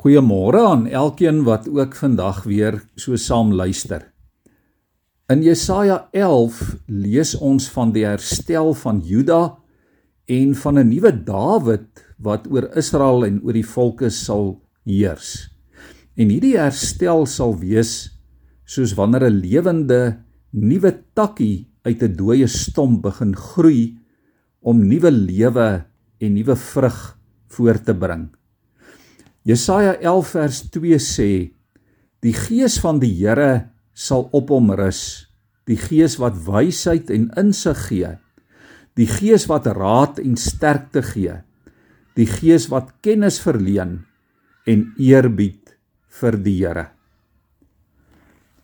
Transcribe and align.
Goeiemôre 0.00 0.62
aan 0.64 0.86
elkeen 0.88 1.42
wat 1.44 1.66
ook 1.68 1.92
vandag 1.92 2.38
weer 2.48 2.78
so 2.96 3.18
saam 3.20 3.50
luister. 3.52 4.06
In 5.28 5.42
Jesaja 5.44 6.06
11 6.16 6.62
lees 6.88 7.34
ons 7.36 7.66
van 7.74 7.92
die 7.92 8.06
herstel 8.08 8.72
van 8.80 9.02
Juda 9.04 9.58
en 10.24 10.54
van 10.56 10.78
'n 10.78 10.88
nuwe 10.88 11.12
Dawid 11.12 12.00
wat 12.16 12.48
oor 12.48 12.70
Israel 12.80 13.26
en 13.28 13.42
oor 13.44 13.52
die 13.52 13.66
volke 13.66 14.08
sal 14.08 14.64
heers. 14.88 15.50
En 16.16 16.32
hierdie 16.32 16.56
herstel 16.56 17.26
sal 17.26 17.58
wees 17.60 18.08
soos 18.64 18.96
wanneer 18.96 19.28
'n 19.28 19.40
lewende 19.44 20.16
nuwe 20.50 20.96
takkie 21.12 21.68
uit 21.84 22.02
'n 22.02 22.16
dooie 22.16 22.48
stomp 22.48 23.02
begin 23.02 23.36
groei 23.36 23.98
om 24.60 24.80
nuwe 24.80 25.10
lewe 25.10 25.84
en 26.20 26.34
nuwe 26.34 26.56
vrug 26.56 27.18
voort 27.48 27.84
te 27.84 27.94
bring. 27.94 28.39
Jesaja 29.50 29.96
11 29.98 30.28
vers 30.36 30.58
2 30.70 30.98
sê: 31.02 31.30
Die 32.22 32.34
gees 32.36 32.78
van 32.82 33.00
die 33.02 33.10
Here 33.18 33.70
sal 33.96 34.28
op 34.36 34.52
hom 34.54 34.70
rus, 34.78 35.26
die 35.66 35.78
gees 35.80 36.18
wat 36.22 36.36
wysheid 36.46 37.10
en 37.10 37.30
insig 37.40 37.80
gee, 37.88 38.12
die 38.94 39.08
gees 39.10 39.48
wat 39.50 39.66
raad 39.74 40.20
en 40.22 40.36
sterkte 40.38 41.02
gee, 41.02 41.40
die 42.14 42.28
gees 42.30 42.68
wat 42.70 42.92
kennis 43.02 43.40
verleen 43.42 44.04
en 44.70 44.86
eerbied 45.00 45.74
vir 46.20 46.38
die 46.38 46.56
Here. 46.60 46.86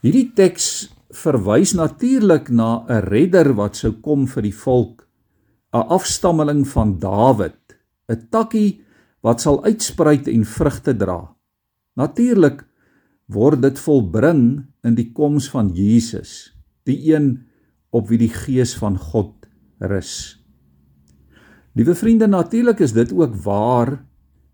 Hierdie 0.00 0.30
teks 0.32 0.88
verwys 1.12 1.74
natuurlik 1.76 2.48
na 2.48 2.86
'n 2.88 3.04
redder 3.10 3.52
wat 3.58 3.76
sou 3.76 3.92
kom 4.00 4.26
vir 4.26 4.48
die 4.48 4.58
volk, 4.64 5.04
'n 5.74 5.84
afstammeling 5.98 6.64
van 6.64 6.98
Dawid, 6.98 7.76
'n 8.08 8.28
takkie 8.30 8.80
wat 9.24 9.40
sal 9.44 9.60
uitspruit 9.64 10.28
en 10.28 10.44
vrugte 10.48 10.94
dra. 10.96 11.20
Natuurlik 11.96 12.64
word 13.30 13.62
dit 13.62 13.78
volbring 13.78 14.42
in 14.86 14.96
die 14.96 15.10
koms 15.12 15.50
van 15.52 15.70
Jesus, 15.76 16.52
die 16.88 16.98
een 17.12 17.32
op 17.94 18.08
wie 18.10 18.18
die 18.18 18.32
gees 18.32 18.74
van 18.78 18.96
God 18.98 19.34
rus. 19.78 20.40
Liewe 21.78 21.94
vriende, 21.94 22.26
natuurlik 22.26 22.80
is 22.82 22.92
dit 22.92 23.12
ook 23.12 23.36
waar 23.44 24.00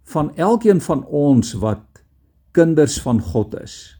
van 0.07 0.35
elkeen 0.37 0.81
van 0.81 1.05
ons 1.07 1.55
wat 1.63 2.03
kinders 2.57 3.01
van 3.01 3.21
God 3.21 3.57
is. 3.61 3.97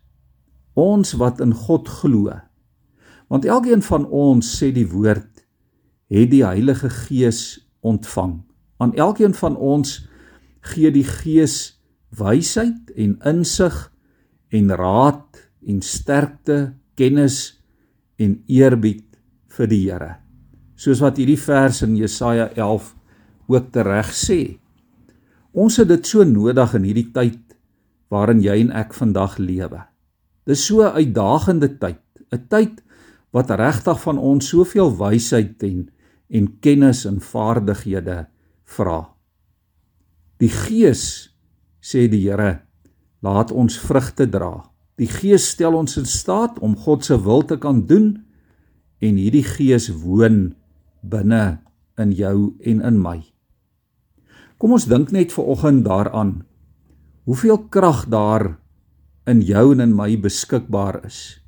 Ons 0.75 1.15
wat 1.17 1.41
in 1.41 1.55
God 1.55 1.89
glo. 1.89 2.35
Want 3.29 3.45
elkeen 3.45 3.83
van 3.83 4.05
ons 4.07 4.51
sê 4.59 4.71
die 4.73 4.87
woord 4.89 5.47
het 6.13 6.31
die 6.31 6.45
Heilige 6.45 6.91
Gees 6.91 7.41
ontvang. 7.81 8.39
Aan 8.79 8.95
elkeen 8.95 9.35
van 9.35 9.57
ons 9.57 10.05
gee 10.73 10.91
die 10.95 11.07
Gees 11.07 11.77
wysheid 12.17 12.93
en 12.97 13.17
insig 13.27 13.77
en 14.55 14.71
raad 14.71 15.41
en 15.67 15.83
sterkte, 15.83 16.77
kennis 16.97 17.59
en 18.19 18.39
eerbied 18.49 19.05
vir 19.57 19.71
die 19.71 19.83
Here. 19.87 20.13
Soos 20.77 21.01
wat 21.05 21.19
hierdie 21.21 21.41
vers 21.41 21.83
in 21.87 21.97
Jesaja 21.97 22.51
11 22.55 22.93
ook 23.49 23.73
tereg 23.73 24.13
sê. 24.15 24.41
Ons 25.57 25.79
het 25.81 25.89
dit 25.89 26.07
so 26.07 26.25
nodig 26.25 26.75
in 26.77 26.85
hierdie 26.85 27.11
tyd 27.15 27.57
waarin 28.13 28.43
jy 28.45 28.61
en 28.67 28.73
ek 28.77 28.95
vandag 28.95 29.39
lewe. 29.41 29.83
Dis 30.47 30.67
so 30.67 30.83
'n 30.83 30.95
uitdagende 30.95 31.79
tyd, 31.79 32.03
'n 32.33 32.47
tyd 32.49 32.83
wat 33.33 33.51
regtig 33.51 34.01
van 34.01 34.19
ons 34.19 34.49
soveel 34.49 34.91
wysheid 34.97 35.63
en 35.63 35.91
en 36.29 36.59
kennis 36.61 37.05
en 37.07 37.21
vaardighede 37.21 38.27
vra. 38.65 39.16
Die 40.37 40.53
Gees 40.53 41.33
sê 41.81 42.07
die 42.13 42.27
Here, 42.27 42.67
laat 43.25 43.53
ons 43.53 43.79
vrugte 43.81 44.27
dra. 44.29 44.69
Die 45.01 45.09
Gees 45.09 45.47
stel 45.55 45.77
ons 45.79 45.97
in 45.97 46.09
staat 46.09 46.59
om 46.65 46.77
God 46.77 47.07
se 47.07 47.17
wil 47.25 47.45
te 47.49 47.57
kan 47.61 47.87
doen 47.89 48.11
en 49.01 49.17
hierdie 49.17 49.45
Gees 49.47 49.89
woon 50.03 50.57
binne 51.01 51.63
in 52.01 52.13
jou 52.13 52.53
en 52.69 52.83
in 52.85 53.01
my. 53.01 53.21
Kom 54.61 54.77
ons 54.77 54.89
dink 54.89 55.13
net 55.13 55.33
ver 55.33 55.49
oggend 55.57 55.85
daaraan 55.89 56.39
hoeveel 57.27 57.59
krag 57.73 58.05
daar 58.13 58.55
in 59.27 59.41
jou 59.43 59.73
en 59.75 59.83
in 59.83 59.97
my 59.97 60.13
beskikbaar 60.23 61.01
is. 61.09 61.41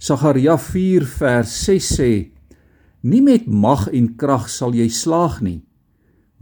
Sagaria 0.00 0.56
4 0.56 1.04
vers 1.18 1.50
6 1.66 1.90
sê: 1.98 2.12
Nie 3.02 3.20
met 3.22 3.46
mag 3.46 3.84
en 3.92 4.14
krag 4.16 4.48
sal 4.50 4.72
jy 4.74 4.88
slaag 4.88 5.42
nie, 5.44 5.60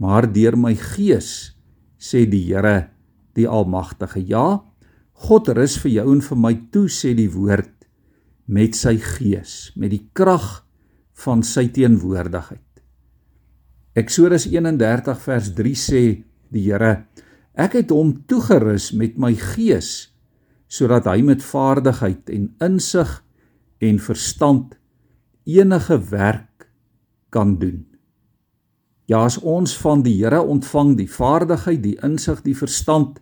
maar 0.01 0.25
deur 0.33 0.57
my 0.57 0.73
gees 0.73 1.53
sê 2.01 2.25
die 2.29 2.47
Here 2.49 2.89
die 3.37 3.45
almagtige 3.47 4.23
ja 4.25 4.63
God 5.27 5.51
rus 5.53 5.77
vir 5.83 5.91
jou 5.99 6.07
en 6.15 6.23
vir 6.25 6.39
my 6.41 6.53
toe 6.73 6.87
sê 6.89 7.13
die 7.17 7.29
woord 7.29 7.75
met 8.49 8.75
sy 8.77 8.95
gees 8.97 9.69
met 9.77 9.93
die 9.93 10.07
krag 10.17 10.63
van 11.21 11.43
sy 11.45 11.67
teenwoordigheid. 11.69 12.65
Eksodus 13.93 14.47
31 14.49 15.19
vers 15.21 15.51
3 15.59 15.75
sê 15.77 16.01
die 16.49 16.65
Here 16.65 17.05
ek 17.53 17.77
het 17.83 17.93
hom 17.93 18.15
toegerus 18.25 18.89
met 18.97 19.21
my 19.21 19.35
gees 19.37 20.09
sodat 20.71 21.05
hy 21.11 21.19
met 21.27 21.45
vaardigheid 21.45 22.31
en 22.33 22.49
insig 22.63 23.19
en 23.83 24.01
verstand 24.01 24.73
enige 25.45 25.99
werk 26.09 26.69
kan 27.29 27.57
doen 27.61 27.90
Ja, 29.09 29.23
as 29.25 29.37
ons 29.37 29.73
van 29.81 30.03
die 30.05 30.15
Here 30.19 30.41
ontvang 30.41 30.95
die 30.99 31.09
vaardigheid, 31.09 31.81
die 31.83 31.97
insig, 32.05 32.43
die 32.45 32.55
verstand, 32.55 33.19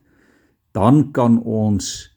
dan 0.75 1.11
kan 1.15 1.39
ons 1.41 2.09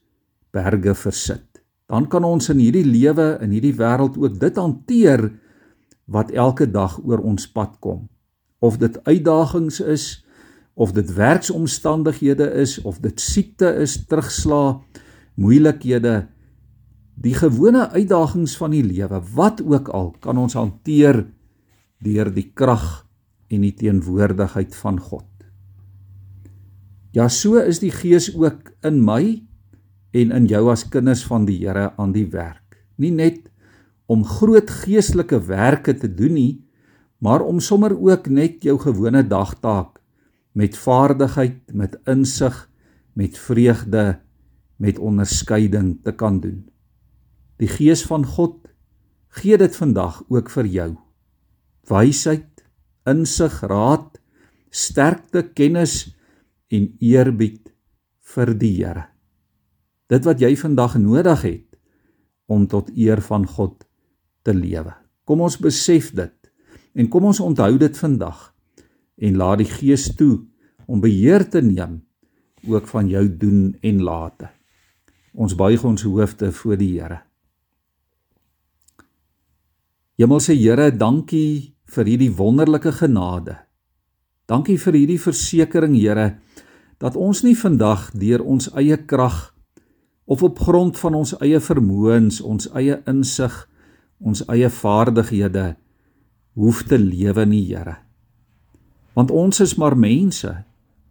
berge 0.53 0.93
versit. 0.95 1.63
Dan 1.89 2.07
kan 2.09 2.25
ons 2.25 2.49
in 2.53 2.61
hierdie 2.61 2.85
lewe, 2.85 3.37
in 3.41 3.53
hierdie 3.55 3.75
wêreld 3.77 4.17
ook 4.19 4.37
dit 4.41 4.59
hanteer 4.59 5.29
wat 6.05 6.31
elke 6.31 6.67
dag 6.69 6.99
oor 7.03 7.23
ons 7.23 7.47
pad 7.49 7.77
kom. 7.83 8.07
Of 8.63 8.77
dit 8.81 8.97
uitdagings 9.07 9.79
is, 9.79 10.05
of 10.73 10.93
dit 10.93 11.09
werksomstandighede 11.13 12.49
is, 12.61 12.79
of 12.81 12.99
dit 13.03 13.19
siekte 13.21 13.69
is, 13.83 13.97
terugslag, 14.09 14.81
moeilikhede, 15.37 16.27
die 17.13 17.33
gewone 17.37 17.87
uitdagings 17.93 18.55
van 18.57 18.73
die 18.73 18.83
lewe, 18.85 19.21
wat 19.35 19.61
ook 19.61 19.89
al, 19.93 20.13
kan 20.21 20.37
ons 20.37 20.57
hanteer 20.57 21.23
deur 22.03 22.31
die 22.33 22.49
krag 22.57 23.03
en 23.53 23.63
die 23.65 23.75
teenwoordigheid 23.77 24.75
van 24.81 24.99
God. 24.99 25.29
Ja, 27.13 27.27
so 27.29 27.61
is 27.61 27.81
die 27.83 27.93
Gees 27.93 28.31
ook 28.33 28.71
in 28.81 29.03
my 29.05 29.43
en 30.17 30.33
in 30.33 30.47
jou 30.49 30.65
as 30.73 30.87
kinders 30.89 31.21
van 31.29 31.45
die 31.45 31.59
Here 31.61 31.91
aan 32.01 32.13
die 32.15 32.25
werk. 32.33 32.81
Nie 32.97 33.13
net 33.13 33.49
om 34.09 34.25
groot 34.25 34.69
geestelike 34.83 35.39
werke 35.47 35.93
te 35.97 36.09
doen 36.09 36.33
nie, 36.37 36.53
maar 37.23 37.45
om 37.45 37.61
sommer 37.61 37.93
ook 37.93 38.27
net 38.27 38.65
jou 38.65 38.75
gewone 38.81 39.23
dagtaak 39.27 40.01
met 40.53 40.77
vaardigheid, 40.77 41.73
met 41.73 41.95
insig, 42.09 42.55
met 43.13 43.37
vreugde, 43.37 44.19
met 44.77 44.99
onderskeiding 44.99 45.95
te 46.03 46.11
kan 46.11 46.39
doen. 46.43 46.65
Die 47.57 47.69
Gees 47.69 48.03
van 48.05 48.25
God 48.25 48.59
gee 49.39 49.57
dit 49.57 49.75
vandag 49.75 50.21
ook 50.29 50.49
vir 50.53 50.69
jou. 50.69 50.89
Wysheid 51.89 52.52
insig, 53.09 53.59
raad, 53.67 54.19
sterkte, 54.73 55.45
kennis 55.53 56.13
en 56.73 56.89
eerbied 57.03 57.71
vir 58.33 58.53
die 58.57 58.73
Here. 58.79 59.07
Dit 60.09 60.25
wat 60.27 60.41
jy 60.41 60.53
vandag 60.59 60.97
nodig 61.01 61.45
het 61.45 61.69
om 62.51 62.67
tot 62.67 62.91
eer 62.95 63.21
van 63.23 63.45
God 63.47 63.85
te 64.43 64.53
lewe. 64.53 64.93
Kom 65.25 65.43
ons 65.45 65.57
besef 65.61 66.11
dit 66.15 66.35
en 66.93 67.09
kom 67.09 67.29
ons 67.29 67.39
onthou 67.41 67.77
dit 67.81 67.97
vandag 67.97 68.49
en 69.23 69.37
laat 69.39 69.61
die 69.63 69.69
Gees 69.69 70.09
toe 70.17 70.43
om 70.85 71.01
beheer 71.01 71.45
te 71.49 71.61
neem 71.63 72.01
ook 72.67 72.87
van 72.87 73.09
jou 73.09 73.23
doen 73.37 73.75
en 73.81 74.01
late. 74.03 74.49
Ons 75.33 75.55
buig 75.57 75.83
ons 75.83 76.03
hoofde 76.05 76.51
voor 76.51 76.77
die 76.77 76.91
Here. 76.99 77.21
Hemelse 80.19 80.53
Here, 80.53 80.91
dankie 80.93 81.72
vir 81.93 82.09
hierdie 82.09 82.31
wonderlike 82.37 82.91
genade. 82.97 83.57
Dankie 84.49 84.77
vir 84.81 84.97
hierdie 84.97 85.21
versekering, 85.21 85.95
Here, 85.95 86.37
dat 86.99 87.15
ons 87.15 87.43
nie 87.43 87.55
vandag 87.55 88.11
deur 88.17 88.43
ons 88.43 88.69
eie 88.75 88.97
krag 88.97 89.53
of 90.25 90.43
op 90.43 90.59
grond 90.59 90.97
van 90.99 91.15
ons 91.19 91.33
eie 91.43 91.59
vermoëns, 91.59 92.41
ons 92.41 92.69
eie 92.75 92.99
insig, 93.09 93.55
ons 94.23 94.43
eie 94.51 94.69
vaardighede 94.71 95.73
hoef 96.55 96.83
te 96.87 96.99
lewe 96.99 97.45
nie, 97.49 97.65
Here. 97.67 97.97
Want 99.13 99.31
ons 99.31 99.59
is 99.61 99.75
maar 99.77 99.95
mense. 99.97 100.51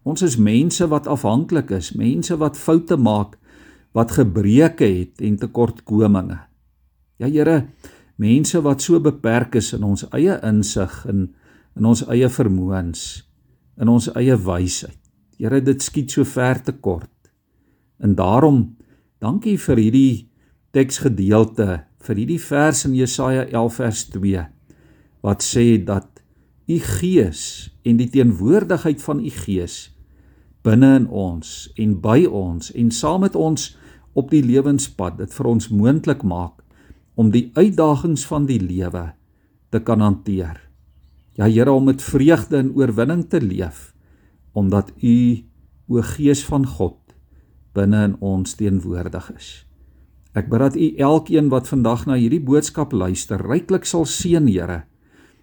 Ons 0.02 0.24
is 0.26 0.36
mense 0.36 0.86
wat 0.90 1.06
afhanklik 1.06 1.70
is, 1.76 1.92
mense 1.94 2.34
wat 2.40 2.58
foute 2.58 2.96
maak, 2.98 3.36
wat 3.94 4.16
gebreke 4.16 4.88
het 4.88 5.20
en 5.22 5.36
tekortkominge. 5.38 6.40
Ja 7.22 7.28
Here, 7.30 7.68
mense 8.22 8.60
wat 8.62 8.84
so 8.84 9.00
beperk 9.02 9.58
is 9.58 9.72
in 9.76 9.84
ons 9.86 10.06
eie 10.14 10.38
insig 10.46 10.94
en 11.10 11.26
in 11.78 11.88
ons 11.88 12.02
eie 12.12 12.28
vermoëns, 12.28 13.04
in 13.80 13.88
ons 13.88 14.10
eie 14.18 14.36
wysheid. 14.36 14.98
Here, 15.40 15.62
dit 15.64 15.82
skiet 15.82 16.12
so 16.12 16.26
ver 16.28 16.60
te 16.62 16.74
kort. 16.76 17.10
En 18.02 18.14
daarom 18.14 18.76
dankie 19.22 19.56
vir 19.58 19.80
hierdie 19.80 20.14
teksgedeelte, 20.76 21.82
vir 22.02 22.18
hierdie 22.18 22.40
vers 22.42 22.84
in 22.88 22.96
Jesaja 22.98 23.46
11 23.48 23.78
vers 23.78 24.04
2 24.12 24.44
wat 25.22 25.44
sê 25.46 25.78
dat 25.78 26.22
u 26.66 26.78
Gees 26.78 27.70
en 27.86 27.98
die 27.98 28.08
teenwoordigheid 28.10 29.02
van 29.02 29.20
u 29.22 29.30
Gees 29.30 29.76
binne 30.66 30.90
in 30.98 31.06
ons 31.08 31.70
en 31.78 31.94
by 32.02 32.24
ons 32.26 32.72
en 32.78 32.90
saam 32.94 33.22
met 33.26 33.38
ons 33.38 33.68
op 34.18 34.30
die 34.34 34.42
lewenspad 34.44 35.18
dit 35.22 35.34
vir 35.38 35.50
ons 35.54 35.70
moontlik 35.70 36.26
maak 36.26 36.61
om 37.14 37.30
die 37.30 37.50
uitdagings 37.54 38.24
van 38.26 38.46
die 38.48 38.60
lewe 38.60 39.12
te 39.70 39.80
kan 39.80 40.00
hanteer. 40.00 40.60
Ja 41.36 41.48
Here 41.48 41.72
om 41.72 41.84
met 41.88 42.02
vreugde 42.02 42.56
en 42.56 42.74
oorwinning 42.76 43.28
te 43.28 43.40
leef 43.40 43.90
omdat 44.52 44.92
u 45.00 45.44
o 45.88 46.02
Gees 46.04 46.44
van 46.44 46.66
God 46.66 46.98
binne 47.72 48.02
in 48.04 48.16
ons 48.20 48.54
teenwoordig 48.54 49.30
is. 49.32 49.48
Ek 50.36 50.48
bid 50.52 50.60
dat 50.60 50.76
u 50.76 50.88
elkeen 50.96 51.48
wat 51.52 51.68
vandag 51.68 52.06
na 52.08 52.16
hierdie 52.20 52.40
boodskap 52.44 52.92
luister, 52.92 53.40
ryklik 53.40 53.88
sal 53.88 54.04
seën, 54.08 54.48
Here, 54.48 54.84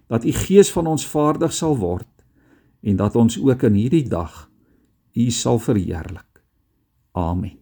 dat 0.10 0.26
u 0.26 0.34
Gees 0.46 0.70
van 0.74 0.90
ons 0.90 1.06
vaardig 1.06 1.54
sal 1.54 1.78
word 1.78 2.10
en 2.82 2.98
dat 2.98 3.18
ons 3.20 3.38
ook 3.38 3.66
in 3.70 3.78
hierdie 3.78 4.08
dag 4.10 4.48
u 5.14 5.30
sal 5.30 5.60
verheerlik. 5.60 6.44
Amen. 7.18 7.59